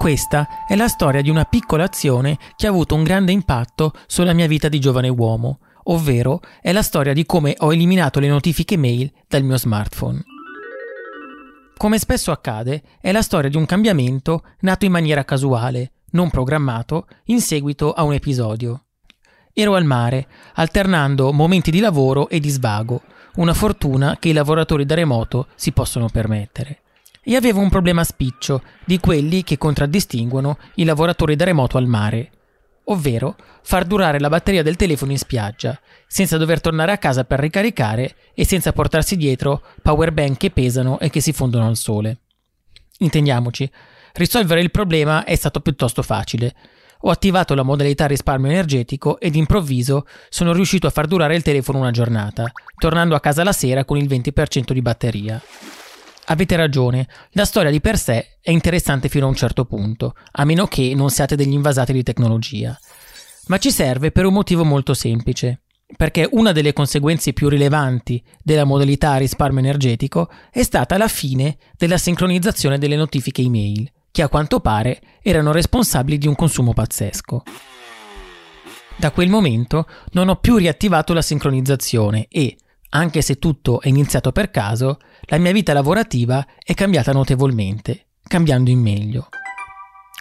Questa 0.00 0.64
è 0.66 0.76
la 0.76 0.88
storia 0.88 1.20
di 1.20 1.28
una 1.28 1.44
piccola 1.44 1.84
azione 1.84 2.38
che 2.56 2.66
ha 2.66 2.70
avuto 2.70 2.94
un 2.94 3.02
grande 3.02 3.32
impatto 3.32 3.92
sulla 4.06 4.32
mia 4.32 4.46
vita 4.46 4.70
di 4.70 4.80
giovane 4.80 5.10
uomo, 5.10 5.58
ovvero 5.84 6.40
è 6.62 6.72
la 6.72 6.80
storia 6.80 7.12
di 7.12 7.26
come 7.26 7.54
ho 7.58 7.70
eliminato 7.70 8.18
le 8.18 8.28
notifiche 8.28 8.78
mail 8.78 9.12
dal 9.28 9.42
mio 9.42 9.58
smartphone. 9.58 10.24
Come 11.76 11.98
spesso 11.98 12.30
accade, 12.30 12.82
è 12.98 13.12
la 13.12 13.20
storia 13.20 13.50
di 13.50 13.58
un 13.58 13.66
cambiamento 13.66 14.42
nato 14.60 14.86
in 14.86 14.92
maniera 14.92 15.22
casuale, 15.22 15.92
non 16.12 16.30
programmato, 16.30 17.06
in 17.24 17.42
seguito 17.42 17.92
a 17.92 18.02
un 18.02 18.14
episodio. 18.14 18.84
Ero 19.52 19.74
al 19.74 19.84
mare, 19.84 20.28
alternando 20.54 21.30
momenti 21.30 21.70
di 21.70 21.78
lavoro 21.78 22.30
e 22.30 22.40
di 22.40 22.48
svago, 22.48 23.02
una 23.34 23.52
fortuna 23.52 24.16
che 24.18 24.30
i 24.30 24.32
lavoratori 24.32 24.86
da 24.86 24.94
remoto 24.94 25.48
si 25.56 25.72
possono 25.72 26.08
permettere 26.08 26.84
e 27.22 27.36
avevo 27.36 27.60
un 27.60 27.68
problema 27.68 28.04
spiccio, 28.04 28.62
di 28.84 28.98
quelli 28.98 29.42
che 29.42 29.58
contraddistinguono 29.58 30.58
i 30.76 30.84
lavoratori 30.84 31.36
da 31.36 31.44
remoto 31.44 31.76
al 31.76 31.86
mare, 31.86 32.30
ovvero 32.84 33.36
far 33.62 33.84
durare 33.84 34.18
la 34.18 34.28
batteria 34.28 34.62
del 34.62 34.76
telefono 34.76 35.12
in 35.12 35.18
spiaggia, 35.18 35.78
senza 36.06 36.36
dover 36.36 36.60
tornare 36.60 36.92
a 36.92 36.98
casa 36.98 37.24
per 37.24 37.38
ricaricare 37.38 38.14
e 38.34 38.44
senza 38.44 38.72
portarsi 38.72 39.16
dietro 39.16 39.62
power 39.82 40.12
bank 40.12 40.38
che 40.38 40.50
pesano 40.50 40.98
e 40.98 41.10
che 41.10 41.20
si 41.20 41.32
fondono 41.32 41.66
al 41.66 41.76
sole. 41.76 42.18
Intendiamoci, 42.98 43.70
risolvere 44.14 44.60
il 44.60 44.70
problema 44.70 45.24
è 45.24 45.34
stato 45.34 45.60
piuttosto 45.60 46.02
facile. 46.02 46.54
Ho 47.02 47.10
attivato 47.10 47.54
la 47.54 47.62
modalità 47.62 48.06
risparmio 48.06 48.50
energetico 48.50 49.18
ed 49.20 49.34
improvviso 49.34 50.06
sono 50.28 50.52
riuscito 50.52 50.86
a 50.86 50.90
far 50.90 51.06
durare 51.06 51.34
il 51.34 51.42
telefono 51.42 51.78
una 51.78 51.90
giornata, 51.90 52.50
tornando 52.76 53.14
a 53.14 53.20
casa 53.20 53.42
la 53.42 53.52
sera 53.52 53.84
con 53.84 53.96
il 53.96 54.06
20% 54.06 54.72
di 54.72 54.82
batteria. 54.82 55.40
Avete 56.30 56.54
ragione, 56.54 57.08
la 57.32 57.44
storia 57.44 57.72
di 57.72 57.80
per 57.80 57.98
sé 57.98 58.38
è 58.40 58.52
interessante 58.52 59.08
fino 59.08 59.26
a 59.26 59.28
un 59.28 59.34
certo 59.34 59.64
punto, 59.64 60.14
a 60.30 60.44
meno 60.44 60.66
che 60.66 60.94
non 60.94 61.10
siate 61.10 61.34
degli 61.34 61.52
invasati 61.52 61.92
di 61.92 62.04
tecnologia. 62.04 62.78
Ma 63.46 63.58
ci 63.58 63.72
serve 63.72 64.12
per 64.12 64.26
un 64.26 64.34
motivo 64.34 64.64
molto 64.64 64.94
semplice, 64.94 65.62
perché 65.96 66.28
una 66.30 66.52
delle 66.52 66.72
conseguenze 66.72 67.32
più 67.32 67.48
rilevanti 67.48 68.22
della 68.44 68.62
modalità 68.62 69.16
risparmio 69.16 69.58
energetico 69.58 70.30
è 70.52 70.62
stata 70.62 70.96
la 70.96 71.08
fine 71.08 71.58
della 71.76 71.98
sincronizzazione 71.98 72.78
delle 72.78 72.94
notifiche 72.94 73.42
email, 73.42 73.90
che 74.12 74.22
a 74.22 74.28
quanto 74.28 74.60
pare 74.60 75.00
erano 75.22 75.50
responsabili 75.50 76.16
di 76.16 76.28
un 76.28 76.36
consumo 76.36 76.72
pazzesco. 76.72 77.42
Da 78.94 79.10
quel 79.10 79.30
momento 79.30 79.88
non 80.12 80.28
ho 80.28 80.36
più 80.36 80.58
riattivato 80.58 81.12
la 81.12 81.22
sincronizzazione 81.22 82.28
e, 82.28 82.56
anche 82.90 83.20
se 83.20 83.40
tutto 83.40 83.80
è 83.80 83.88
iniziato 83.88 84.30
per 84.30 84.52
caso, 84.52 84.98
la 85.22 85.38
mia 85.38 85.52
vita 85.52 85.72
lavorativa 85.72 86.46
è 86.62 86.74
cambiata 86.74 87.12
notevolmente, 87.12 88.06
cambiando 88.22 88.70
in 88.70 88.80
meglio. 88.80 89.28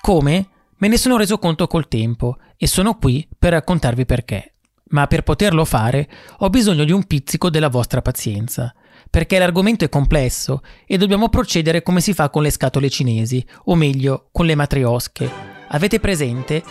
Come? 0.01 0.49
Me 0.77 0.87
ne 0.87 0.97
sono 0.97 1.17
reso 1.17 1.37
conto 1.37 1.67
col 1.67 1.87
tempo 1.87 2.37
e 2.55 2.67
sono 2.67 2.97
qui 2.97 3.27
per 3.37 3.51
raccontarvi 3.51 4.05
perché. 4.05 4.53
Ma 4.91 5.07
per 5.07 5.23
poterlo 5.23 5.65
fare 5.65 6.09
ho 6.37 6.49
bisogno 6.49 6.83
di 6.83 6.91
un 6.91 7.03
pizzico 7.03 7.49
della 7.49 7.69
vostra 7.69 8.01
pazienza, 8.01 8.73
perché 9.09 9.37
l'argomento 9.37 9.85
è 9.85 9.89
complesso 9.89 10.61
e 10.85 10.97
dobbiamo 10.97 11.29
procedere 11.29 11.83
come 11.83 12.01
si 12.01 12.13
fa 12.13 12.29
con 12.29 12.43
le 12.43 12.49
scatole 12.49 12.89
cinesi, 12.89 13.45
o 13.65 13.75
meglio, 13.75 14.29
con 14.31 14.45
le 14.45 14.55
matriosche. 14.55 15.29
Avete 15.67 15.99
presente? 15.99 16.63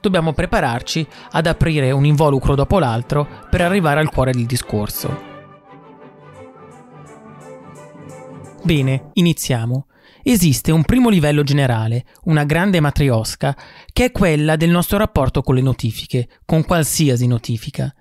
Dobbiamo 0.00 0.32
prepararci 0.32 1.06
ad 1.30 1.46
aprire 1.46 1.90
un 1.92 2.04
involucro 2.04 2.54
dopo 2.54 2.78
l'altro 2.78 3.26
per 3.50 3.62
arrivare 3.62 4.00
al 4.00 4.10
cuore 4.10 4.32
del 4.32 4.46
discorso. 4.46 5.35
Bene, 8.66 9.10
iniziamo. 9.12 9.86
Esiste 10.24 10.72
un 10.72 10.82
primo 10.82 11.08
livello 11.08 11.44
generale, 11.44 12.04
una 12.24 12.42
grande 12.42 12.80
matriosca, 12.80 13.56
che 13.92 14.06
è 14.06 14.10
quella 14.10 14.56
del 14.56 14.70
nostro 14.70 14.98
rapporto 14.98 15.40
con 15.40 15.54
le 15.54 15.60
notifiche, 15.60 16.28
con 16.44 16.64
qualsiasi 16.64 17.28
notifica. 17.28 17.94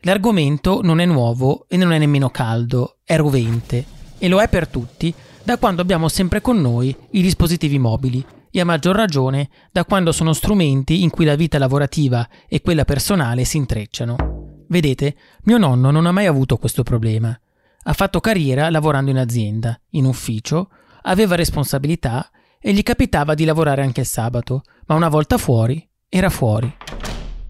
L'argomento 0.00 0.80
non 0.82 0.98
è 0.98 1.06
nuovo 1.06 1.66
e 1.68 1.76
non 1.76 1.92
è 1.92 1.98
nemmeno 1.98 2.30
caldo, 2.30 2.96
è 3.04 3.16
rovente, 3.16 3.84
e 4.18 4.26
lo 4.26 4.40
è 4.40 4.48
per 4.48 4.66
tutti 4.66 5.14
da 5.44 5.56
quando 5.56 5.82
abbiamo 5.82 6.08
sempre 6.08 6.40
con 6.40 6.60
noi 6.60 6.92
i 7.12 7.22
dispositivi 7.22 7.78
mobili, 7.78 8.26
e 8.50 8.58
a 8.58 8.64
maggior 8.64 8.96
ragione 8.96 9.48
da 9.70 9.84
quando 9.84 10.10
sono 10.10 10.32
strumenti 10.32 11.04
in 11.04 11.10
cui 11.10 11.26
la 11.26 11.36
vita 11.36 11.58
lavorativa 11.58 12.28
e 12.48 12.60
quella 12.60 12.84
personale 12.84 13.44
si 13.44 13.56
intrecciano. 13.56 14.64
Vedete, 14.66 15.14
mio 15.44 15.58
nonno 15.58 15.92
non 15.92 16.06
ha 16.06 16.12
mai 16.12 16.26
avuto 16.26 16.56
questo 16.56 16.82
problema. 16.82 17.40
Ha 17.84 17.92
fatto 17.92 18.20
carriera 18.20 18.70
lavorando 18.70 19.10
in 19.10 19.18
azienda, 19.18 19.78
in 19.90 20.04
ufficio, 20.04 20.68
aveva 21.02 21.36
responsabilità 21.36 22.28
e 22.60 22.72
gli 22.72 22.82
capitava 22.82 23.34
di 23.34 23.44
lavorare 23.44 23.82
anche 23.82 24.00
il 24.00 24.06
sabato, 24.06 24.62
ma 24.86 24.94
una 24.94 25.08
volta 25.08 25.38
fuori 25.38 25.86
era 26.08 26.28
fuori. 26.28 26.74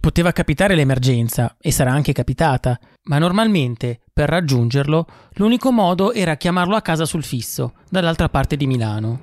Poteva 0.01 0.33
capitare 0.33 0.75
l'emergenza, 0.75 1.57
e 1.61 1.71
sarà 1.71 1.93
anche 1.93 2.13
capitata, 2.13 2.79
ma 3.05 3.19
normalmente, 3.19 4.01
per 4.13 4.29
raggiungerlo, 4.29 5.07
l'unico 5.35 5.73
modo 5.73 6.13
era 6.13 6.37
chiamarlo 6.37 6.77
a 6.77 6.83
casa 6.83 7.05
sul 7.05 7.25
fisso, 7.25 7.75
dall'altra 7.89 8.29
parte 8.29 8.57
di 8.57 8.67
Milano. 8.67 9.21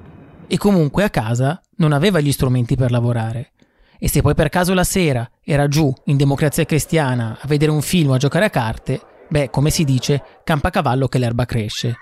E 0.47 0.57
comunque 0.57 1.03
a 1.03 1.09
casa 1.09 1.61
non 1.77 1.91
aveva 1.91 2.19
gli 2.19 2.31
strumenti 2.31 2.75
per 2.75 2.91
lavorare. 2.91 3.51
E 3.97 4.09
se 4.09 4.21
poi 4.21 4.35
per 4.35 4.49
caso 4.49 4.73
la 4.73 4.83
sera 4.83 5.29
era 5.41 5.67
giù, 5.67 5.93
in 6.05 6.17
democrazia 6.17 6.65
cristiana, 6.65 7.37
a 7.39 7.47
vedere 7.47 7.71
un 7.71 7.81
film 7.81 8.11
o 8.11 8.13
a 8.13 8.17
giocare 8.17 8.45
a 8.45 8.49
carte, 8.49 9.01
Beh, 9.27 9.49
come 9.49 9.69
si 9.69 9.83
dice, 9.83 10.21
campa 10.43 10.69
cavallo 10.69 11.07
che 11.07 11.17
l'erba 11.17 11.45
cresce. 11.45 11.95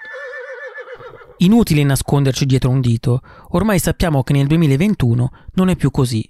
Inutile 1.37 1.83
nasconderci 1.83 2.45
dietro 2.45 2.69
un 2.69 2.79
dito, 2.79 3.21
ormai 3.49 3.79
sappiamo 3.79 4.23
che 4.23 4.33
nel 4.33 4.47
2021 4.47 5.31
non 5.53 5.69
è 5.69 5.75
più 5.75 5.89
così. 5.89 6.27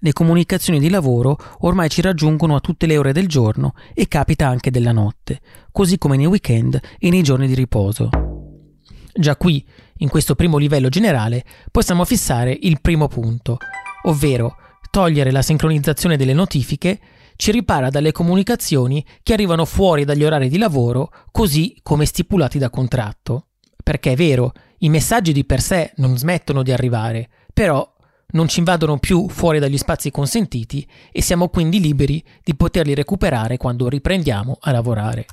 Le 0.00 0.12
comunicazioni 0.12 0.78
di 0.78 0.90
lavoro 0.90 1.36
ormai 1.60 1.88
ci 1.88 2.00
raggiungono 2.00 2.54
a 2.54 2.60
tutte 2.60 2.86
le 2.86 2.96
ore 2.96 3.12
del 3.12 3.26
giorno 3.26 3.74
e 3.94 4.06
capita 4.06 4.46
anche 4.46 4.70
della 4.70 4.92
notte, 4.92 5.40
così 5.72 5.98
come 5.98 6.16
nei 6.16 6.26
weekend 6.26 6.80
e 6.98 7.10
nei 7.10 7.22
giorni 7.22 7.48
di 7.48 7.54
riposo. 7.54 8.08
Già 9.12 9.36
qui, 9.36 9.66
in 9.96 10.08
questo 10.08 10.36
primo 10.36 10.58
livello 10.58 10.88
generale, 10.88 11.44
possiamo 11.72 12.04
fissare 12.04 12.56
il 12.60 12.80
primo 12.80 13.08
punto, 13.08 13.56
ovvero 14.02 14.56
togliere 14.90 15.32
la 15.32 15.42
sincronizzazione 15.42 16.16
delle 16.16 16.32
notifiche 16.32 17.00
ci 17.38 17.52
ripara 17.52 17.88
dalle 17.88 18.10
comunicazioni 18.10 19.06
che 19.22 19.32
arrivano 19.32 19.64
fuori 19.64 20.04
dagli 20.04 20.24
orari 20.24 20.48
di 20.48 20.58
lavoro, 20.58 21.12
così 21.30 21.78
come 21.84 22.04
stipulati 22.04 22.58
da 22.58 22.68
contratto. 22.68 23.46
Perché 23.80 24.12
è 24.12 24.16
vero, 24.16 24.52
i 24.78 24.88
messaggi 24.88 25.32
di 25.32 25.44
per 25.44 25.60
sé 25.60 25.92
non 25.98 26.18
smettono 26.18 26.64
di 26.64 26.72
arrivare, 26.72 27.30
però 27.54 27.88
non 28.32 28.48
ci 28.48 28.58
invadono 28.58 28.98
più 28.98 29.28
fuori 29.28 29.60
dagli 29.60 29.78
spazi 29.78 30.10
consentiti 30.10 30.84
e 31.12 31.22
siamo 31.22 31.48
quindi 31.48 31.78
liberi 31.78 32.22
di 32.42 32.56
poterli 32.56 32.92
recuperare 32.92 33.56
quando 33.56 33.88
riprendiamo 33.88 34.58
a 34.60 34.72
lavorare. 34.72 35.26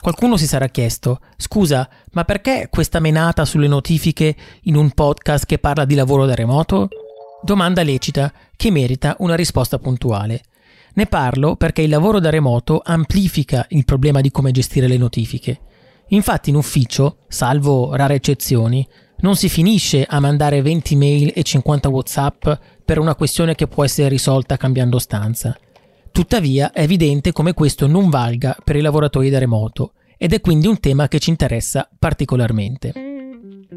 Qualcuno 0.00 0.38
si 0.38 0.46
sarà 0.46 0.68
chiesto, 0.68 1.20
scusa, 1.36 1.86
ma 2.12 2.24
perché 2.24 2.68
questa 2.70 3.00
menata 3.00 3.44
sulle 3.44 3.68
notifiche 3.68 4.34
in 4.62 4.76
un 4.76 4.92
podcast 4.92 5.44
che 5.44 5.58
parla 5.58 5.84
di 5.84 5.94
lavoro 5.94 6.24
da 6.24 6.34
remoto? 6.34 6.88
Domanda 7.44 7.82
lecita 7.82 8.32
che 8.56 8.70
merita 8.70 9.16
una 9.18 9.34
risposta 9.34 9.78
puntuale. 9.78 10.44
Ne 10.94 11.04
parlo 11.04 11.56
perché 11.56 11.82
il 11.82 11.90
lavoro 11.90 12.18
da 12.18 12.30
remoto 12.30 12.80
amplifica 12.82 13.66
il 13.68 13.84
problema 13.84 14.22
di 14.22 14.30
come 14.30 14.50
gestire 14.50 14.88
le 14.88 14.96
notifiche. 14.96 15.60
Infatti 16.08 16.48
in 16.48 16.56
ufficio, 16.56 17.18
salvo 17.28 17.94
rare 17.94 18.14
eccezioni, 18.14 18.88
non 19.18 19.36
si 19.36 19.50
finisce 19.50 20.06
a 20.08 20.20
mandare 20.20 20.62
20 20.62 20.96
mail 20.96 21.32
e 21.34 21.42
50 21.42 21.90
WhatsApp 21.90 22.48
per 22.82 22.98
una 22.98 23.14
questione 23.14 23.54
che 23.54 23.66
può 23.66 23.84
essere 23.84 24.08
risolta 24.08 24.56
cambiando 24.56 24.98
stanza. 24.98 25.54
Tuttavia 26.12 26.72
è 26.72 26.80
evidente 26.80 27.32
come 27.32 27.52
questo 27.52 27.86
non 27.86 28.08
valga 28.08 28.56
per 28.64 28.76
i 28.76 28.80
lavoratori 28.80 29.28
da 29.28 29.38
remoto 29.38 29.92
ed 30.16 30.32
è 30.32 30.40
quindi 30.40 30.66
un 30.66 30.80
tema 30.80 31.08
che 31.08 31.18
ci 31.18 31.28
interessa 31.28 31.90
particolarmente. 31.98 32.92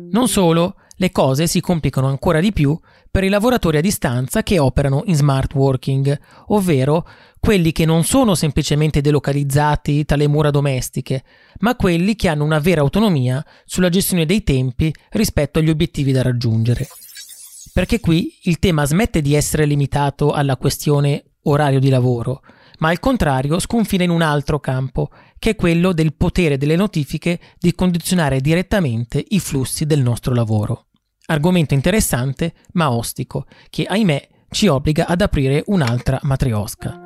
Non 0.09 0.29
solo, 0.29 0.75
le 0.99 1.11
cose 1.11 1.45
si 1.45 1.61
complicano 1.61 2.07
ancora 2.07 2.39
di 2.39 2.51
più 2.51 2.77
per 3.17 3.25
i 3.25 3.29
lavoratori 3.29 3.77
a 3.77 3.81
distanza 3.81 4.43
che 4.43 4.59
operano 4.59 5.01
in 5.07 5.15
smart 5.15 5.55
working, 5.55 6.19
ovvero 6.49 7.03
quelli 7.39 7.71
che 7.71 7.83
non 7.83 8.03
sono 8.03 8.35
semplicemente 8.35 9.01
delocalizzati 9.01 10.05
tra 10.05 10.15
le 10.15 10.27
mura 10.27 10.51
domestiche, 10.51 11.23
ma 11.61 11.75
quelli 11.75 12.15
che 12.15 12.27
hanno 12.27 12.43
una 12.43 12.59
vera 12.59 12.81
autonomia 12.81 13.43
sulla 13.65 13.89
gestione 13.89 14.27
dei 14.27 14.43
tempi 14.43 14.93
rispetto 15.09 15.57
agli 15.57 15.71
obiettivi 15.71 16.11
da 16.11 16.21
raggiungere. 16.21 16.87
Perché 17.73 17.99
qui 17.99 18.37
il 18.43 18.59
tema 18.59 18.85
smette 18.85 19.23
di 19.23 19.33
essere 19.33 19.65
limitato 19.65 20.31
alla 20.31 20.55
questione 20.55 21.23
orario 21.45 21.79
di 21.79 21.89
lavoro, 21.89 22.43
ma 22.77 22.89
al 22.89 22.99
contrario 22.99 23.57
sconfina 23.57 24.03
in 24.03 24.11
un 24.11 24.21
altro 24.21 24.59
campo, 24.59 25.09
che 25.39 25.49
è 25.49 25.55
quello 25.55 25.91
del 25.91 26.13
potere 26.13 26.59
delle 26.59 26.75
notifiche 26.75 27.39
di 27.57 27.73
condizionare 27.73 28.41
direttamente 28.41 29.25
i 29.29 29.39
flussi 29.39 29.87
del 29.87 30.03
nostro 30.03 30.35
lavoro. 30.35 30.86
Argomento 31.29 31.73
interessante 31.73 32.53
ma 32.73 32.89
ostico, 32.89 33.47
che 33.69 33.83
ahimè 33.83 34.29
ci 34.49 34.67
obbliga 34.67 35.07
ad 35.07 35.19
aprire 35.19 35.61
un'altra 35.65 36.19
matriosca. 36.23 36.97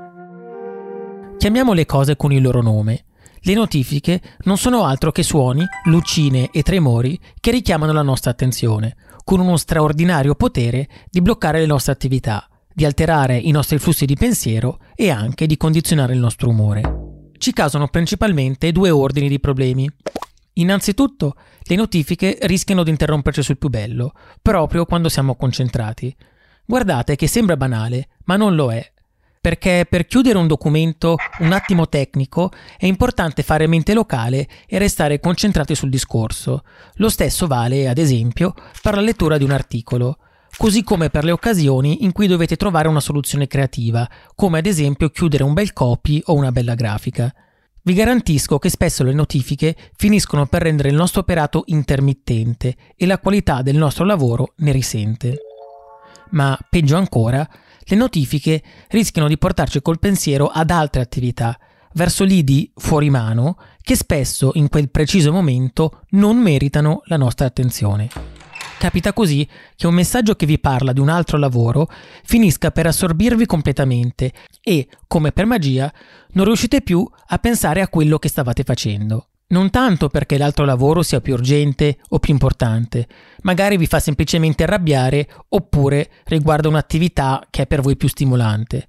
Chiamiamo 1.40 1.74
le 1.74 1.88
cose 1.88 2.16
con 2.16 2.32
il 2.32 2.40
loro 2.44 2.62
nome. 2.62 3.06
le 3.44 3.54
notifiche 3.56 4.22
non 4.44 4.58
sono 4.58 4.84
altro 4.84 5.12
che 5.12 5.24
suoni, 5.24 5.66
lucine 5.86 6.50
e 6.52 6.62
tremori 6.62 7.20
che 7.40 7.50
richiamano 7.50 7.92
la 7.94 8.04
nostra 8.04 8.30
attenzione, 8.30 8.96
con 9.24 9.40
uno 9.40 9.58
straordinario 9.58 10.36
potere 10.36 10.88
di 11.10 11.20
bloccare 11.20 11.60
le 11.60 11.66
nostre 11.66 11.92
attività, 11.92 12.48
di 12.72 12.86
alterare 12.86 13.38
i 13.38 13.50
nostri 13.50 13.80
flussi 13.80 14.06
di 14.06 14.16
pensiero 14.16 14.78
e 14.94 15.10
anche 15.10 15.48
di 15.48 15.58
condizionare 15.58 16.14
il 16.14 16.20
nostro 16.20 16.50
umore. 16.50 17.32
Ci 17.40 17.54
causano 17.54 17.88
principalmente 17.88 18.72
due 18.72 18.92
ordini 18.92 19.28
di 19.28 19.40
problemi. 19.40 19.90
Innanzitutto, 20.62 21.36
le 21.64 21.76
notifiche 21.76 22.38
rischiano 22.42 22.84
di 22.84 22.92
interromperci 22.92 23.42
sul 23.42 23.58
più 23.58 23.70
bello, 23.70 24.14
proprio 24.42 24.86
quando 24.86 25.10
siamo 25.10 25.36
concentrati. 25.36 26.16
Guardate 26.66 27.16
che 27.16 27.28
sembra 27.28 27.58
banale, 27.58 28.10
ma 28.26 28.36
non 28.36 28.56
lo 28.56 28.72
è. 28.72 28.92
Perché 29.42 29.88
per 29.90 30.06
chiudere 30.06 30.38
un 30.38 30.46
documento 30.46 31.16
un 31.40 31.52
attimo 31.52 31.90
tecnico 31.90 32.52
è 32.78 32.86
importante 32.86 33.42
fare 33.42 33.66
mente 33.66 33.96
locale 33.96 34.48
e 34.68 34.78
restare 34.78 35.20
concentrati 35.20 35.74
sul 35.74 35.90
discorso. 35.90 36.64
Lo 36.96 37.10
stesso 37.10 37.48
vale, 37.48 37.90
ad 37.90 37.98
esempio, 37.98 38.54
per 38.84 38.94
la 38.94 39.02
lettura 39.02 39.40
di 39.40 39.44
un 39.44 39.52
articolo 39.52 40.18
così 40.58 40.84
come 40.84 41.10
per 41.10 41.24
le 41.24 41.32
occasioni 41.32 42.04
in 42.04 42.12
cui 42.12 42.28
dovete 42.28 42.58
trovare 42.58 42.90
una 42.90 43.00
soluzione 43.00 43.48
creativa, 43.48 44.08
come 44.36 44.60
ad 44.60 44.66
esempio 44.66 45.10
chiudere 45.10 45.44
un 45.44 45.54
bel 45.54 45.74
copy 45.74 46.22
o 46.26 46.34
una 46.34 46.52
bella 46.52 46.76
grafica. 46.76 47.34
Vi 47.84 47.94
garantisco 47.94 48.60
che 48.60 48.70
spesso 48.70 49.04
le 49.04 49.14
notifiche 49.14 49.76
finiscono 49.96 50.46
per 50.46 50.62
rendere 50.62 50.90
il 50.90 50.96
nostro 50.96 51.22
operato 51.22 51.64
intermittente 51.66 52.76
e 52.96 53.08
la 53.08 53.18
qualità 53.18 53.64
del 53.64 53.76
nostro 53.76 54.06
lavoro 54.06 54.54
ne 54.58 54.72
risente. 54.72 55.38
Ma, 56.32 56.58
peggio 56.70 56.96
ancora, 56.96 57.48
le 57.84 57.96
notifiche 57.96 58.62
rischiano 58.90 59.28
di 59.28 59.38
portarci 59.38 59.82
col 59.82 59.98
pensiero 59.98 60.46
ad 60.48 60.70
altre 60.70 61.02
attività, 61.02 61.58
verso 61.94 62.24
lidi 62.24 62.72
fuori 62.76 63.10
mano 63.10 63.58
che 63.82 63.96
spesso 63.96 64.52
in 64.54 64.70
quel 64.70 64.92
preciso 64.92 65.32
momento 65.32 66.04
non 66.10 66.38
meritano 66.38 67.02
la 67.06 67.18
nostra 67.18 67.48
attenzione. 67.48 68.41
Capita 68.82 69.14
così 69.14 69.48
che 69.76 69.86
un 69.86 69.94
messaggio 69.94 70.34
che 70.34 70.48
vi 70.48 70.58
parla 70.58 70.92
di 70.92 71.00
un 71.00 71.08
altro 71.08 71.38
lavoro 71.38 71.88
finisca 72.24 72.72
per 72.72 72.88
assorbirvi 72.88 73.46
completamente 73.46 74.34
e, 74.60 74.88
come 75.06 75.32
per 75.32 75.46
magia, 75.46 75.94
non 76.32 76.46
riuscite 76.46 76.82
più 76.82 77.08
a 77.28 77.38
pensare 77.38 77.82
a 77.82 77.88
quello 77.90 78.18
che 78.18 78.28
stavate 78.28 78.64
facendo. 78.64 79.28
Non 79.50 79.70
tanto 79.70 80.10
perché 80.10 80.36
l'altro 80.40 80.66
lavoro 80.66 81.04
sia 81.04 81.22
più 81.22 81.34
urgente 81.34 82.00
o 82.10 82.18
più 82.18 82.34
importante, 82.34 83.08
magari 83.44 83.78
vi 83.78 83.86
fa 83.86 84.00
semplicemente 84.00 84.64
arrabbiare 84.64 85.30
oppure 85.50 86.10
riguarda 86.24 86.68
un'attività 86.68 87.46
che 87.52 87.62
è 87.62 87.68
per 87.68 87.82
voi 87.82 87.96
più 87.96 88.10
stimolante. 88.10 88.88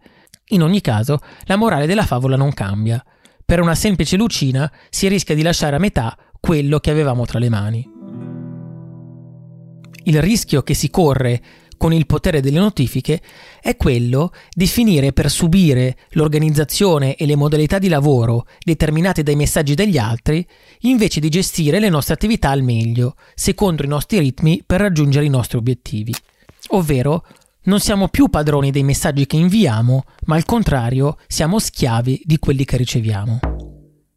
In 0.53 0.63
ogni 0.63 0.81
caso, 0.81 1.19
la 1.43 1.57
morale 1.57 1.85
della 1.85 2.07
favola 2.07 2.37
non 2.37 2.55
cambia. 2.55 3.05
Per 3.45 3.61
una 3.61 3.75
semplice 3.75 4.17
lucina 4.17 4.73
si 4.89 5.07
rischia 5.09 5.35
di 5.35 5.43
lasciare 5.43 5.77
a 5.77 5.81
metà 5.81 6.17
quello 6.41 6.79
che 6.79 6.91
avevamo 6.91 7.27
tra 7.27 7.39
le 7.39 7.51
mani. 7.51 7.92
Il 10.05 10.21
rischio 10.21 10.63
che 10.63 10.75
si 10.75 10.91
corre 10.91 11.43
con 11.83 11.93
il 11.93 12.07
potere 12.07 12.41
delle 12.41 12.61
notifiche 12.61 13.21
è 13.61 13.77
quello 13.77 14.33
di 14.55 14.69
finire 14.69 15.13
per 15.13 15.29
subire 15.29 15.97
l'organizzazione 16.11 17.17
e 17.17 17.27
le 17.27 17.35
modalità 17.35 17.81
di 17.81 17.89
lavoro 17.89 18.47
determinate 18.65 19.25
dai 19.25 19.35
messaggi 19.35 19.75
degli 19.75 19.99
altri, 19.99 20.47
invece 20.83 21.19
di 21.19 21.29
gestire 21.29 21.81
le 21.81 21.89
nostre 21.89 22.15
attività 22.15 22.51
al 22.51 22.63
meglio, 22.63 23.17
secondo 23.35 23.83
i 23.83 23.89
nostri 23.89 24.21
ritmi 24.21 24.63
per 24.65 24.81
raggiungere 24.81 25.25
i 25.25 25.29
nostri 25.29 25.59
obiettivi. 25.59 26.15
Ovvero, 26.69 27.25
non 27.65 27.81
siamo 27.81 28.07
più 28.07 28.29
padroni 28.29 28.71
dei 28.71 28.85
messaggi 28.85 29.27
che 29.27 29.37
inviamo, 29.37 30.05
ma 30.27 30.37
al 30.37 30.45
contrario 30.45 31.17
siamo 31.27 31.59
schiavi 31.59 32.23
di 32.25 32.39
quelli 32.39 32.65
che 32.65 32.77
riceviamo. 32.77 33.52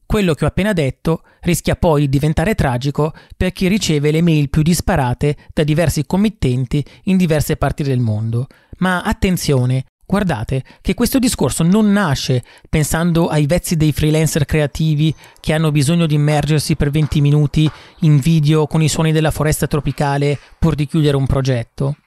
Quello 0.06 0.34
che 0.34 0.46
ho 0.46 0.48
appena 0.48 0.74
detto 0.74 1.24
rischia 1.42 1.75
poi 1.75 2.02
di 2.02 2.10
diventare 2.10 2.56
tragico 2.56 3.13
per 3.36 3.52
chi 3.52 3.68
riceve 3.68 4.12
le 4.12 4.22
mail 4.22 4.50
più 4.50 4.62
disparate 4.62 5.36
da 5.54 5.63
diversi 5.63 6.06
committenti 6.06 6.84
in 7.04 7.18
diverse 7.18 7.57
parti 7.57 7.84
del 7.84 8.00
mondo. 8.00 8.48
Ma 8.78 9.02
attenzione, 9.02 9.86
Guardate 10.07 10.63
che 10.81 10.94
questo 10.94 11.18
discorso 11.18 11.63
non 11.63 11.92
nasce 11.92 12.44
pensando 12.69 13.28
ai 13.28 13.48
vezzi 13.48 13.75
dei 13.75 13.92
freelancer 13.92 14.46
creativi 14.46 15.13
che 15.40 15.52
hanno 15.52 15.72
bisogno 15.72 16.06
di 16.06 16.13
immergersi 16.13 16.75
per 16.75 16.92
20 16.92 17.22
minuti 17.22 17.69
in 18.02 18.19
video 18.19 18.68
con 18.68 18.84
i 18.84 18.88
suoni 18.88 19.12
della 19.12 19.31
foresta 19.31 19.66
tropicale 19.66 20.38
pur 20.60 20.75
di 20.75 20.86
chiudere 20.86 21.18
un 21.18 21.25
progetto. 21.25 21.98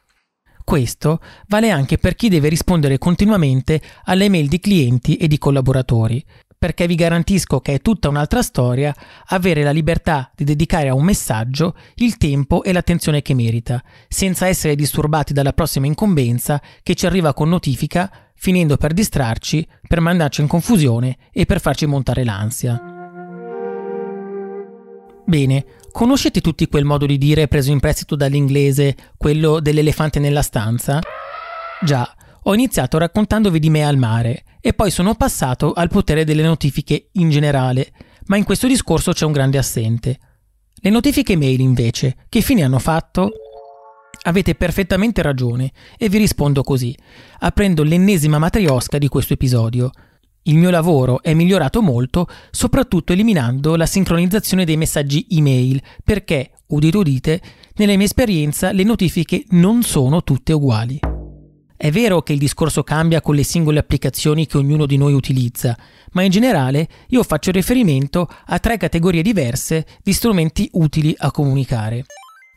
Questo 0.63 1.21
vale 1.49 1.71
anche 1.71 1.99
per 1.99 2.15
chi 2.15 2.29
deve 2.29 2.49
rispondere 2.49 2.99
continuamente 2.99 3.83
alle 4.05 4.29
mail 4.29 4.47
di 4.47 4.61
clienti 4.61 5.17
e 5.17 5.27
di 5.27 5.39
collaboratori 5.39 6.25
perché 6.59 6.87
vi 6.87 6.97
garantisco 6.97 7.61
che 7.61 7.75
è 7.75 7.81
tutta 7.81 8.09
un'altra 8.09 8.43
storia 8.43 8.95
avere 9.27 9.63
la 9.63 9.71
libertà 9.71 10.31
di 10.35 10.45
dedicare 10.45 10.89
a 10.89 10.95
un 10.95 11.05
messaggio 11.05 11.77
il 11.97 12.17
tempo 12.17 12.65
e 12.65 12.73
l'attenzione 12.73 13.23
che 13.23 13.35
merita, 13.35 13.83
senza 14.09 14.49
essere 14.49 14.75
disturbati 14.75 15.33
dalla 15.33 15.53
prossima 15.53 15.87
incombenza 15.87 16.61
che 16.83 16.95
ci 16.95 17.07
arriva 17.07 17.33
con 17.33 17.49
notifica, 17.49 18.11
finendo 18.35 18.77
per 18.77 18.93
distrarci, 18.93 19.67
per 19.87 20.01
mandarci 20.01 20.41
in 20.41 20.49
confusione 20.49 21.17
e 21.33 21.47
per 21.47 21.61
farci 21.61 21.87
montare 21.87 22.25
l'ansia. 22.25 22.81
Bene, 25.25 25.65
conoscete 25.93 26.41
tutti 26.41 26.67
quel 26.69 26.85
modo 26.85 27.05
di 27.05 27.19
dire 27.19 27.49
preso 27.49 27.71
in 27.71 27.81
prestito 27.81 28.17
dall'inglese, 28.17 28.97
quello 29.17 29.61
dell'elefante 29.61 30.19
nella 30.19 30.43
stanza? 30.43 31.01
Già, 31.85 32.17
ho 32.49 32.55
iniziato 32.55 32.97
raccontandovi 32.97 33.59
di 33.59 33.69
me 33.69 33.85
al 33.85 33.99
mare 33.99 34.45
e 34.63 34.73
poi 34.73 34.91
sono 34.91 35.15
passato 35.15 35.75
al 35.75 35.91
potere 35.91 36.25
delle 36.25 36.43
notifiche 36.43 37.11
in 37.13 37.29
generale, 37.29 37.93
ma 38.27 38.39
in 38.39 38.45
questo 38.45 38.67
discorso 38.67 39.13
c'è 39.13 39.27
un 39.27 39.33
grande 39.33 39.59
assente. 39.59 40.19
Le 40.77 40.89
notifiche 40.89 41.37
mail 41.37 41.61
invece, 41.61 42.17
che 42.31 42.41
fine 42.41 42.63
hanno 42.63 42.79
fatto? 42.79 43.33
Avete 44.23 44.55
perfettamente 44.55 45.21
ragione 45.21 45.73
e 45.99 46.09
vi 46.09 46.17
rispondo 46.17 46.63
così, 46.63 46.97
aprendo 47.41 47.83
l'ennesima 47.83 48.39
matriosca 48.39 48.97
di 48.97 49.09
questo 49.09 49.35
episodio. 49.35 49.91
Il 50.45 50.57
mio 50.57 50.71
lavoro 50.71 51.23
è 51.23 51.35
migliorato 51.35 51.83
molto, 51.83 52.27
soprattutto 52.51 53.13
eliminando 53.13 53.77
la 53.77 53.85
sincronizzazione 53.85 54.65
dei 54.65 54.79
messaggi 54.79 55.27
email, 55.33 55.83
perché, 56.03 56.53
udite 56.69 56.97
udite, 56.97 57.43
nella 57.75 57.95
mia 57.95 58.07
esperienza 58.07 58.73
le 58.73 58.85
notifiche 58.85 59.45
non 59.51 59.83
sono 59.83 60.25
tutte 60.25 60.55
uguali. 60.55 61.08
È 61.81 61.93
vero 61.93 62.23
che 62.23 62.33
il 62.33 62.41
discorso 62.41 62.83
cambia 62.83 63.21
con 63.21 63.37
le 63.37 63.45
singole 63.45 63.79
applicazioni 63.79 64.47
che 64.47 64.57
ognuno 64.57 64.85
di 64.85 64.97
noi 64.97 65.13
utilizza, 65.13 65.79
ma 66.11 66.23
in 66.23 66.31
generale 66.33 66.89
io 67.11 67.23
faccio 67.23 67.53
riferimento 67.53 68.29
a 68.47 68.59
tre 68.59 68.77
categorie 68.77 69.23
diverse 69.23 69.87
di 70.03 70.13
strumenti 70.13 70.69
utili 70.73 71.15
a 71.17 71.31
comunicare. 71.31 72.05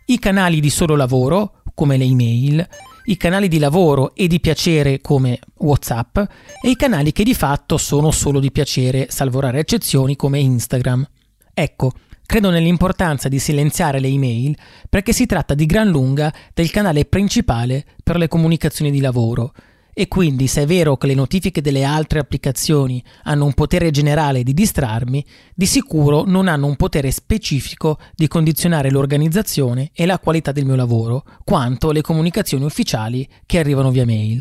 I 0.08 0.18
canali 0.18 0.60
di 0.60 0.72
solo 0.72 0.96
lavoro, 0.96 1.62
come 1.76 1.98
le 1.98 2.06
email, 2.06 2.68
i 3.06 3.16
canali 3.16 3.48
di 3.48 3.60
lavoro 3.60 4.16
e 4.16 4.26
di 4.26 4.40
piacere 4.40 5.02
come 5.02 5.38
WhatsApp 5.58 6.18
e 6.18 6.70
i 6.72 6.76
canali 6.76 7.12
che 7.12 7.24
di 7.24 7.36
fatto 7.36 7.78
sono 7.78 8.10
solo 8.10 8.40
di 8.40 8.52
piacere, 8.52 9.06
salvo 9.12 9.40
rare 9.40 9.60
eccezioni 9.60 10.16
come 10.16 10.40
Instagram. 10.40 11.08
Ecco, 11.54 11.92
Credo 12.32 12.50
nell'importanza 12.50 13.28
di 13.28 13.40
silenziare 13.40 14.00
le 14.00 14.08
email 14.08 14.56
perché 14.90 15.12
si 15.12 15.26
tratta 15.26 15.54
di 15.54 15.66
gran 15.66 15.90
lunga 15.90 16.34
del 16.54 16.72
canale 16.72 17.04
principale 17.04 17.84
per 18.02 18.16
le 18.16 18.30
comunicazioni 18.30 18.90
di 18.90 19.02
lavoro. 19.02 19.52
E 19.94 20.08
quindi 20.08 20.48
se 20.48 20.62
è 20.62 20.66
vero 20.66 20.96
che 20.96 21.08
le 21.08 21.14
notifiche 21.14 21.60
delle 21.60 21.84
altre 21.84 22.20
applicazioni 22.20 23.04
hanno 23.24 23.44
un 23.44 23.54
potere 23.54 23.92
generale 23.92 24.44
di 24.44 24.54
distrarmi, 24.54 25.26
di 25.54 25.66
sicuro 25.66 26.24
non 26.26 26.48
hanno 26.48 26.68
un 26.68 26.78
potere 26.78 27.12
specifico 27.12 28.00
di 28.16 28.30
condizionare 28.30 28.92
l'organizzazione 28.92 29.90
e 29.94 30.06
la 30.06 30.18
qualità 30.18 30.54
del 30.54 30.64
mio 30.64 30.78
lavoro, 30.78 31.26
quanto 31.44 31.92
le 31.92 32.00
comunicazioni 32.00 32.64
ufficiali 32.64 33.28
che 33.46 33.60
arrivano 33.60 33.92
via 33.92 34.06
mail. 34.06 34.40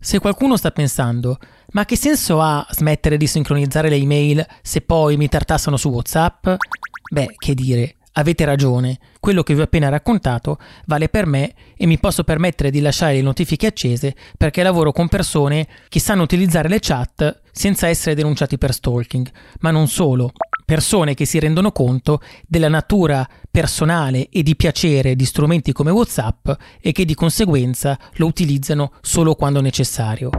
Se 0.00 0.18
qualcuno 0.18 0.56
sta 0.56 0.72
pensando, 0.72 1.38
ma 1.74 1.84
che 1.84 1.96
senso 1.96 2.40
ha 2.40 2.66
smettere 2.72 3.16
di 3.16 3.28
sincronizzare 3.28 3.88
le 3.88 3.94
email 3.94 4.44
se 4.62 4.80
poi 4.80 5.16
mi 5.16 5.28
tartassano 5.28 5.76
su 5.76 5.90
WhatsApp? 5.90 6.48
Beh, 7.10 7.34
che 7.36 7.54
dire, 7.54 7.96
avete 8.14 8.44
ragione, 8.44 8.98
quello 9.20 9.42
che 9.42 9.54
vi 9.54 9.60
ho 9.60 9.64
appena 9.64 9.88
raccontato 9.88 10.58
vale 10.86 11.08
per 11.08 11.26
me 11.26 11.54
e 11.76 11.86
mi 11.86 11.98
posso 11.98 12.24
permettere 12.24 12.70
di 12.70 12.80
lasciare 12.80 13.14
le 13.14 13.22
notifiche 13.22 13.66
accese 13.66 14.14
perché 14.36 14.62
lavoro 14.62 14.92
con 14.92 15.08
persone 15.08 15.66
che 15.88 16.00
sanno 16.00 16.22
utilizzare 16.22 16.68
le 16.68 16.78
chat 16.80 17.42
senza 17.52 17.88
essere 17.88 18.14
denunciati 18.14 18.58
per 18.58 18.72
stalking, 18.72 19.30
ma 19.60 19.70
non 19.70 19.88
solo. 19.88 20.32
Persone 20.64 21.12
che 21.12 21.26
si 21.26 21.38
rendono 21.38 21.72
conto 21.72 22.22
della 22.46 22.68
natura 22.68 23.28
personale 23.50 24.28
e 24.30 24.42
di 24.42 24.56
piacere 24.56 25.14
di 25.14 25.26
strumenti 25.26 25.72
come 25.72 25.90
WhatsApp 25.90 26.48
e 26.80 26.90
che 26.92 27.04
di 27.04 27.14
conseguenza 27.14 27.98
lo 28.14 28.26
utilizzano 28.26 28.92
solo 29.02 29.34
quando 29.34 29.60
necessario. 29.60 30.30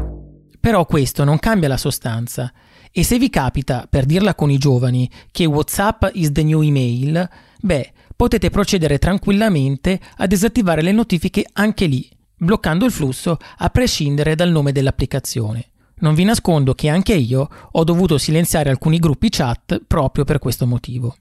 Però 0.60 0.84
questo 0.88 1.24
non 1.24 1.38
cambia 1.38 1.68
la 1.68 1.78
sostanza. 1.78 2.52
E 2.98 3.04
se 3.04 3.20
vi 3.20 3.30
capita, 3.30 3.88
per 3.90 4.06
dirla 4.06 4.36
con 4.36 4.50
i 4.50 4.58
giovani, 4.58 5.12
che 5.30 5.44
WhatsApp 5.44 6.06
is 6.14 6.32
the 6.32 6.44
new 6.44 6.62
email, 6.62 7.30
beh, 7.60 7.92
potete 8.16 8.50
procedere 8.50 9.00
tranquillamente 9.00 10.00
a 10.16 10.26
disattivare 10.26 10.82
le 10.82 10.94
notifiche 10.94 11.46
anche 11.52 11.88
lì, 11.88 12.10
bloccando 12.38 12.86
il 12.86 12.94
flusso 12.94 13.38
a 13.58 13.70
prescindere 13.70 14.36
dal 14.36 14.50
nome 14.50 14.72
dell'applicazione. 14.72 15.72
Non 15.96 16.14
vi 16.14 16.24
nascondo 16.24 16.74
che 16.74 16.88
anche 16.88 17.16
io 17.16 17.50
ho 17.70 17.84
dovuto 17.84 18.18
silenziare 18.18 18.70
alcuni 18.70 18.98
gruppi 18.98 19.28
chat 19.30 19.82
proprio 19.86 20.24
per 20.24 20.40
questo 20.40 20.66
motivo. 20.66 21.18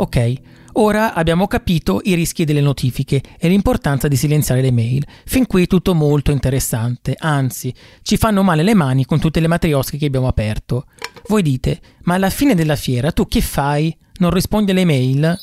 Ok, 0.00 0.32
ora 0.72 1.12
abbiamo 1.12 1.46
capito 1.46 2.00
i 2.04 2.14
rischi 2.14 2.46
delle 2.46 2.62
notifiche 2.62 3.20
e 3.38 3.48
l'importanza 3.50 4.08
di 4.08 4.16
silenziare 4.16 4.62
le 4.62 4.72
mail. 4.72 5.06
Fin 5.26 5.46
qui 5.46 5.66
tutto 5.66 5.92
molto 5.92 6.30
interessante, 6.30 7.14
anzi, 7.18 7.74
ci 8.00 8.16
fanno 8.16 8.42
male 8.42 8.62
le 8.62 8.72
mani 8.72 9.04
con 9.04 9.20
tutte 9.20 9.40
le 9.40 9.46
matriosche 9.46 9.98
che 9.98 10.06
abbiamo 10.06 10.26
aperto. 10.26 10.86
Voi 11.28 11.42
dite, 11.42 11.82
ma 12.04 12.14
alla 12.14 12.30
fine 12.30 12.54
della 12.54 12.76
fiera 12.76 13.12
tu 13.12 13.28
che 13.28 13.42
fai? 13.42 13.94
Non 14.20 14.30
rispondi 14.30 14.70
alle 14.70 14.86
mail? 14.86 15.38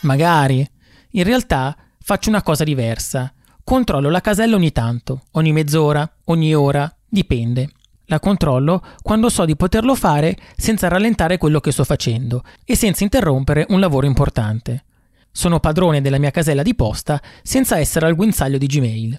Magari. 0.00 0.68
In 1.12 1.22
realtà 1.22 1.76
faccio 2.02 2.30
una 2.30 2.42
cosa 2.42 2.64
diversa. 2.64 3.32
Controllo 3.62 4.10
la 4.10 4.20
casella 4.20 4.56
ogni 4.56 4.72
tanto, 4.72 5.26
ogni 5.32 5.52
mezz'ora, 5.52 6.18
ogni 6.24 6.52
ora, 6.52 6.92
dipende. 7.08 7.70
La 8.10 8.20
controllo 8.20 8.82
quando 9.02 9.28
so 9.28 9.44
di 9.44 9.54
poterlo 9.54 9.94
fare 9.94 10.36
senza 10.56 10.88
rallentare 10.88 11.36
quello 11.36 11.60
che 11.60 11.72
sto 11.72 11.84
facendo 11.84 12.42
e 12.64 12.74
senza 12.74 13.04
interrompere 13.04 13.66
un 13.68 13.80
lavoro 13.80 14.06
importante. 14.06 14.84
Sono 15.30 15.60
padrone 15.60 16.00
della 16.00 16.18
mia 16.18 16.30
casella 16.30 16.62
di 16.62 16.74
posta 16.74 17.20
senza 17.42 17.78
essere 17.78 18.06
al 18.06 18.14
guinzaglio 18.14 18.56
di 18.56 18.66
Gmail. 18.66 19.18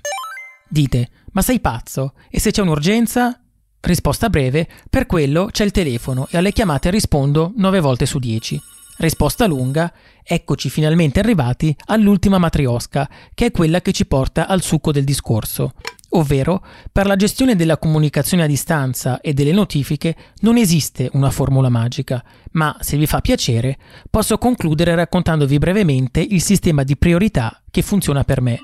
Dite, 0.67 1.09
ma 1.33 1.43
sei 1.43 1.59
pazzo? 1.59 2.13
E 2.31 2.39
se 2.39 2.49
c'è 2.49 2.63
un'urgenza? 2.63 3.39
Risposta 3.79 4.27
breve, 4.27 4.67
per 4.89 5.05
quello 5.05 5.49
c'è 5.51 5.65
il 5.65 5.71
telefono 5.71 6.27
e 6.31 6.37
alle 6.37 6.51
chiamate 6.51 6.89
rispondo 6.89 7.53
9 7.55 7.79
volte 7.81 8.07
su 8.07 8.17
10. 8.17 8.59
Risposta 8.97 9.45
lunga, 9.45 9.93
eccoci 10.23 10.67
finalmente 10.69 11.19
arrivati 11.19 11.73
all'ultima 11.85 12.39
matriosca, 12.39 13.07
che 13.35 13.45
è 13.45 13.51
quella 13.51 13.81
che 13.81 13.91
ci 13.91 14.07
porta 14.07 14.47
al 14.47 14.63
succo 14.63 14.91
del 14.91 15.03
discorso. 15.03 15.73
Ovvero, 16.11 16.63
per 16.91 17.05
la 17.05 17.15
gestione 17.15 17.55
della 17.55 17.77
comunicazione 17.77 18.43
a 18.43 18.47
distanza 18.47 19.21
e 19.21 19.33
delle 19.33 19.51
notifiche 19.51 20.15
non 20.39 20.57
esiste 20.57 21.09
una 21.13 21.29
formula 21.29 21.69
magica, 21.69 22.23
ma 22.53 22.75
se 22.79 22.97
vi 22.97 23.05
fa 23.05 23.21
piacere, 23.21 23.77
posso 24.09 24.37
concludere 24.39 24.95
raccontandovi 24.95 25.57
brevemente 25.59 26.19
il 26.19 26.41
sistema 26.41 26.83
di 26.83 26.97
priorità 26.97 27.61
che 27.69 27.83
funziona 27.83 28.23
per 28.23 28.41
me. 28.41 28.59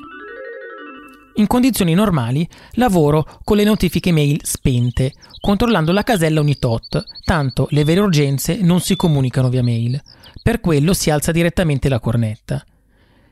In 1.37 1.47
condizioni 1.47 1.93
normali 1.93 2.47
lavoro 2.73 3.39
con 3.43 3.57
le 3.57 3.65
notifiche 3.65 4.13
mail 4.13 4.39
spente, 4.43 5.13
controllando 5.39 5.91
la 5.91 6.03
casella 6.03 6.39
ogni 6.39 6.57
tot, 6.57 7.03
tanto 7.25 7.67
le 7.71 7.83
vere 7.83 7.99
urgenze 7.99 8.57
non 8.61 8.79
si 8.79 8.95
comunicano 8.95 9.49
via 9.49 9.61
mail. 9.61 10.01
Per 10.41 10.61
quello 10.61 10.93
si 10.93 11.09
alza 11.09 11.31
direttamente 11.33 11.89
la 11.89 11.99
cornetta. 11.99 12.63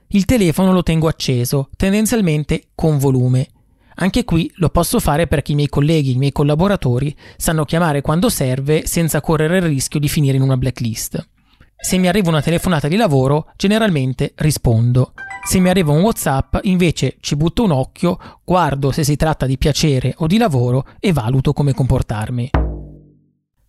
Il 0.07 0.25
telefono 0.25 0.73
lo 0.73 0.83
tengo 0.83 1.07
acceso, 1.07 1.69
tendenzialmente 1.77 2.65
con 2.75 2.97
volume. 2.97 3.47
Anche 3.95 4.23
qui 4.23 4.51
lo 4.55 4.69
posso 4.69 4.99
fare 4.99 5.27
perché 5.27 5.51
i 5.51 5.55
miei 5.55 5.69
colleghi, 5.69 6.11
i 6.11 6.17
miei 6.17 6.31
collaboratori 6.31 7.15
sanno 7.37 7.65
chiamare 7.65 8.01
quando 8.01 8.29
serve 8.29 8.85
senza 8.85 9.21
correre 9.21 9.57
il 9.57 9.63
rischio 9.63 9.99
di 9.99 10.07
finire 10.07 10.37
in 10.37 10.43
una 10.43 10.57
blacklist. 10.57 11.27
Se 11.75 11.97
mi 11.97 12.07
arriva 12.07 12.29
una 12.29 12.41
telefonata 12.41 12.87
di 12.87 12.95
lavoro, 12.95 13.51
generalmente 13.57 14.31
rispondo. 14.35 15.13
Se 15.45 15.59
mi 15.59 15.67
arriva 15.67 15.91
un 15.91 16.01
WhatsApp, 16.01 16.59
invece 16.61 17.17
ci 17.19 17.35
butto 17.35 17.63
un 17.63 17.71
occhio, 17.71 18.17
guardo 18.43 18.91
se 18.91 19.03
si 19.03 19.17
tratta 19.17 19.45
di 19.45 19.57
piacere 19.57 20.13
o 20.19 20.27
di 20.27 20.37
lavoro 20.37 20.85
e 20.99 21.11
valuto 21.11 21.51
come 21.51 21.73
comportarmi. 21.73 22.51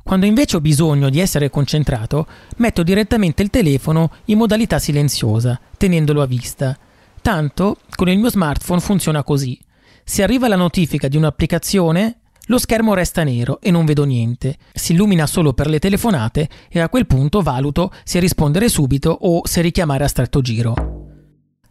Quando 0.05 0.27
invece 0.27 0.57
ho 0.57 0.61
bisogno 0.61 1.09
di 1.09 1.19
essere 1.19 1.51
concentrato, 1.51 2.27
metto 2.59 2.83
direttamente 2.83 3.43
il 3.43 3.51
telefono 3.51 4.11
in 4.27 4.39
modalità 4.39 4.79
silenziosa, 4.79 5.59
tenendolo 5.77 6.23
a 6.23 6.27
vista. 6.27 6.79
Tanto 7.21 7.79
con 7.97 8.09
il 8.09 8.19
mio 8.19 8.29
smartphone 8.29 8.81
funziona 8.81 9.25
così. 9.25 9.59
Se 10.05 10.23
arriva 10.23 10.49
la 10.49 10.57
notifica 10.57 11.09
di 11.09 11.17
un'applicazione, 11.17 12.19
lo 12.49 12.59
schermo 12.59 12.93
resta 12.93 13.25
nero 13.25 13.59
e 13.63 13.71
non 13.71 13.87
vedo 13.87 14.05
niente. 14.05 14.59
Si 14.75 14.93
illumina 14.93 15.27
solo 15.27 15.55
per 15.55 15.67
le 15.67 15.79
telefonate 15.79 16.49
e 16.69 16.79
a 16.79 16.91
quel 16.91 17.07
punto 17.07 17.41
valuto 17.41 17.91
se 18.05 18.19
rispondere 18.19 18.69
subito 18.69 19.17
o 19.23 19.47
se 19.47 19.63
richiamare 19.63 20.05
a 20.05 20.09
stretto 20.09 20.43
giro. 20.43 20.75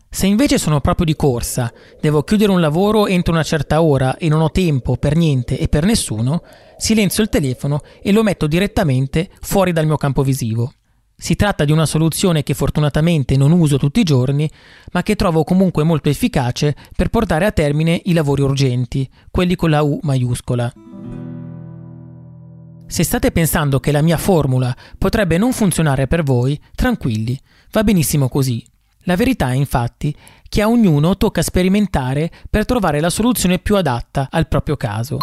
Se 0.09 0.25
invece 0.25 0.57
sono 0.57 0.81
proprio 0.81 1.05
di 1.05 1.15
corsa, 1.15 1.71
devo 2.01 2.23
chiudere 2.23 2.51
un 2.51 2.59
lavoro 2.59 3.05
entro 3.05 3.33
una 3.33 3.43
certa 3.43 3.81
ora 3.81 4.17
e 4.17 4.29
non 4.29 4.41
ho 4.41 4.49
tempo 4.49 4.97
per 4.97 5.15
niente 5.15 5.57
e 5.59 5.67
per 5.67 5.85
nessuno, 5.85 6.43
silenzio 6.77 7.21
il 7.21 7.29
telefono 7.29 7.81
e 8.01 8.11
lo 8.11 8.23
metto 8.23 8.47
direttamente 8.47 9.29
fuori 9.41 9.71
dal 9.71 9.85
mio 9.85 9.97
campo 9.97 10.23
visivo. 10.23 10.73
Si 11.15 11.36
tratta 11.36 11.63
di 11.63 11.72
una 11.72 11.86
soluzione 11.86 12.43
che 12.43 12.53
fortunatamente 12.53 13.38
non 13.38 13.51
uso 13.51 13.77
tutti 13.77 14.00
i 14.00 14.03
giorni, 14.03 14.50
ma 14.91 15.03
che 15.03 15.15
trovo 15.15 15.43
comunque 15.43 15.84
molto 15.84 16.10
efficace 16.10 16.75
per 16.96 17.10
portare 17.10 17.46
a 17.46 17.51
termine 17.51 18.01
i 18.05 18.13
lavori 18.13 18.41
urgenti, 18.41 19.10
quelli 19.32 19.55
con 19.55 19.70
la 19.70 19.82
U 19.84 20.00
maiuscola. 20.01 20.74
Se 22.86 23.03
state 23.03 23.32
pensando 23.32 23.79
che 23.79 23.91
la 23.91 24.01
mia 24.01 24.17
formula 24.17 24.75
potrebbe 24.98 25.38
non 25.38 25.53
funzionare 25.53 26.08
per 26.08 26.24
voi, 26.24 26.60
tranquilli, 26.75 27.39
va 27.72 27.84
benissimo 27.84 28.29
così. 28.29 28.63
La 29.05 29.15
verità 29.15 29.50
è 29.51 29.55
infatti 29.55 30.15
che 30.48 30.62
a 30.62 30.70
ognuno 30.70 31.17
tocca 31.17 31.41
sperimentare 31.41 32.29
per 32.50 32.65
trovare 32.65 33.00
la 33.00 33.10
soluzione 33.10 33.60
più 33.60 33.75
adatta 33.75 34.27
al 34.29 34.48
proprio 34.48 34.77
caso. 34.77 35.17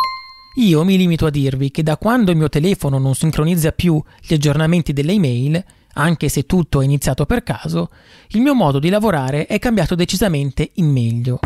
Io 0.57 0.83
mi 0.83 0.97
limito 0.97 1.27
a 1.27 1.31
dirvi 1.31 1.71
che 1.71 1.85
da 1.85 1.97
quando 1.97 2.33
il 2.33 2.37
mio 2.37 2.49
telefono 2.49 2.99
non 2.99 3.15
sincronizza 3.15 3.71
più 3.71 4.03
gli 4.21 4.35
aggiornamenti 4.35 4.93
delle 4.93 5.13
email, 5.13 5.65
anche 5.95 6.29
se 6.29 6.45
tutto 6.45 6.81
è 6.81 6.85
iniziato 6.85 7.27
per 7.27 7.43
caso, 7.43 7.91
il 8.29 8.41
mio 8.41 8.55
modo 8.55 8.79
di 8.79 8.89
lavorare 8.89 9.47
è 9.47 9.59
cambiato 9.59 9.95
decisamente 9.95 10.71
in 10.75 10.91
meglio. 10.91 11.39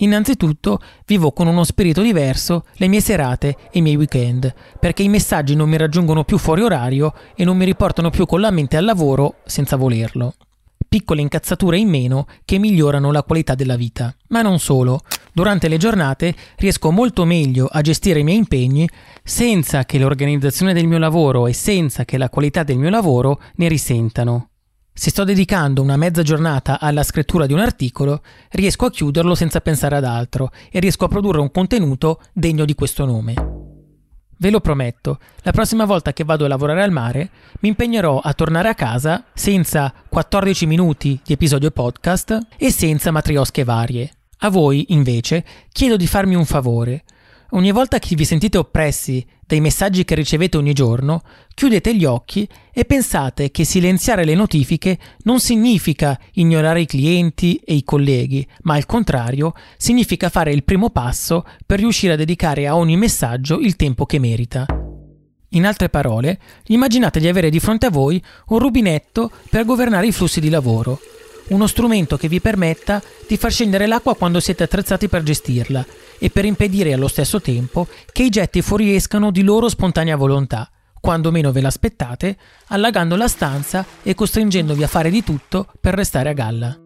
Innanzitutto 0.00 0.80
vivo 1.06 1.32
con 1.32 1.46
uno 1.46 1.64
spirito 1.64 2.02
diverso 2.02 2.64
le 2.74 2.88
mie 2.88 3.00
serate 3.00 3.56
e 3.70 3.78
i 3.78 3.82
miei 3.82 3.96
weekend, 3.96 4.52
perché 4.78 5.02
i 5.02 5.08
messaggi 5.08 5.54
non 5.54 5.68
mi 5.68 5.78
raggiungono 5.78 6.24
più 6.24 6.36
fuori 6.38 6.62
orario 6.62 7.14
e 7.34 7.44
non 7.44 7.56
mi 7.56 7.64
riportano 7.64 8.10
più 8.10 8.26
con 8.26 8.40
la 8.40 8.50
mente 8.50 8.76
al 8.76 8.84
lavoro 8.84 9.36
senza 9.44 9.76
volerlo 9.76 10.34
piccole 10.96 11.20
incazzature 11.20 11.76
in 11.76 11.90
meno 11.90 12.26
che 12.46 12.56
migliorano 12.56 13.12
la 13.12 13.22
qualità 13.22 13.54
della 13.54 13.76
vita. 13.76 14.16
Ma 14.28 14.40
non 14.40 14.58
solo. 14.58 15.02
Durante 15.30 15.68
le 15.68 15.76
giornate 15.76 16.34
riesco 16.56 16.90
molto 16.90 17.26
meglio 17.26 17.66
a 17.70 17.82
gestire 17.82 18.20
i 18.20 18.24
miei 18.24 18.38
impegni 18.38 18.88
senza 19.22 19.84
che 19.84 19.98
l'organizzazione 19.98 20.72
del 20.72 20.86
mio 20.86 20.96
lavoro 20.96 21.48
e 21.48 21.52
senza 21.52 22.06
che 22.06 22.16
la 22.16 22.30
qualità 22.30 22.62
del 22.62 22.78
mio 22.78 22.88
lavoro 22.88 23.42
ne 23.56 23.68
risentano. 23.68 24.48
Se 24.94 25.10
sto 25.10 25.24
dedicando 25.24 25.82
una 25.82 25.98
mezza 25.98 26.22
giornata 26.22 26.80
alla 26.80 27.02
scrittura 27.02 27.44
di 27.44 27.52
un 27.52 27.58
articolo, 27.58 28.22
riesco 28.52 28.86
a 28.86 28.90
chiuderlo 28.90 29.34
senza 29.34 29.60
pensare 29.60 29.96
ad 29.96 30.04
altro 30.04 30.50
e 30.70 30.80
riesco 30.80 31.04
a 31.04 31.08
produrre 31.08 31.40
un 31.40 31.50
contenuto 31.50 32.22
degno 32.32 32.64
di 32.64 32.74
questo 32.74 33.04
nome. 33.04 33.55
Ve 34.38 34.50
lo 34.50 34.60
prometto, 34.60 35.18
la 35.42 35.50
prossima 35.50 35.86
volta 35.86 36.12
che 36.12 36.22
vado 36.22 36.44
a 36.44 36.48
lavorare 36.48 36.82
al 36.82 36.90
mare 36.90 37.30
mi 37.60 37.68
impegnerò 37.68 38.18
a 38.18 38.34
tornare 38.34 38.68
a 38.68 38.74
casa 38.74 39.24
senza 39.32 39.92
14 40.06 40.66
minuti 40.66 41.18
di 41.24 41.32
episodio 41.32 41.70
podcast 41.70 42.38
e 42.58 42.70
senza 42.70 43.10
matriosche 43.10 43.64
varie. 43.64 44.10
A 44.40 44.50
voi, 44.50 44.84
invece, 44.88 45.42
chiedo 45.72 45.96
di 45.96 46.06
farmi 46.06 46.34
un 46.34 46.44
favore. 46.44 47.04
Ogni 47.50 47.70
volta 47.70 48.00
che 48.00 48.16
vi 48.16 48.24
sentite 48.24 48.58
oppressi 48.58 49.24
dai 49.46 49.60
messaggi 49.60 50.04
che 50.04 50.16
ricevete 50.16 50.56
ogni 50.56 50.72
giorno, 50.72 51.22
chiudete 51.54 51.94
gli 51.94 52.04
occhi 52.04 52.48
e 52.72 52.84
pensate 52.84 53.52
che 53.52 53.64
silenziare 53.64 54.24
le 54.24 54.34
notifiche 54.34 54.98
non 55.22 55.38
significa 55.38 56.18
ignorare 56.32 56.80
i 56.80 56.86
clienti 56.86 57.56
e 57.64 57.74
i 57.74 57.84
colleghi, 57.84 58.44
ma 58.62 58.74
al 58.74 58.86
contrario 58.86 59.54
significa 59.76 60.28
fare 60.28 60.52
il 60.52 60.64
primo 60.64 60.90
passo 60.90 61.44
per 61.64 61.78
riuscire 61.78 62.14
a 62.14 62.16
dedicare 62.16 62.66
a 62.66 62.76
ogni 62.76 62.96
messaggio 62.96 63.60
il 63.60 63.76
tempo 63.76 64.06
che 64.06 64.18
merita. 64.18 64.66
In 65.50 65.64
altre 65.64 65.88
parole, 65.88 66.40
immaginate 66.66 67.20
di 67.20 67.28
avere 67.28 67.48
di 67.48 67.60
fronte 67.60 67.86
a 67.86 67.90
voi 67.90 68.20
un 68.48 68.58
rubinetto 68.58 69.30
per 69.48 69.64
governare 69.64 70.08
i 70.08 70.12
flussi 70.12 70.40
di 70.40 70.50
lavoro, 70.50 70.98
uno 71.48 71.66
strumento 71.66 72.16
che 72.16 72.28
vi 72.28 72.40
permetta 72.40 73.02
di 73.26 73.36
far 73.36 73.52
scendere 73.52 73.86
l'acqua 73.86 74.16
quando 74.16 74.40
siete 74.40 74.64
attrezzati 74.64 75.08
per 75.08 75.22
gestirla 75.22 75.84
e 76.18 76.30
per 76.30 76.44
impedire 76.44 76.92
allo 76.92 77.08
stesso 77.08 77.40
tempo 77.40 77.86
che 78.12 78.24
i 78.24 78.30
getti 78.30 78.62
fuoriescano 78.62 79.30
di 79.30 79.42
loro 79.42 79.68
spontanea 79.68 80.16
volontà, 80.16 80.70
quando 81.00 81.30
meno 81.30 81.52
ve 81.52 81.60
l'aspettate, 81.60 82.36
allagando 82.68 83.16
la 83.16 83.28
stanza 83.28 83.84
e 84.02 84.14
costringendovi 84.14 84.82
a 84.82 84.88
fare 84.88 85.10
di 85.10 85.22
tutto 85.22 85.66
per 85.80 85.94
restare 85.94 86.30
a 86.30 86.32
galla. 86.32 86.85